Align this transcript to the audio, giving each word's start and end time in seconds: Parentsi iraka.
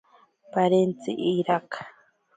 Parentsi 0.53 1.09
iraka. 1.31 1.79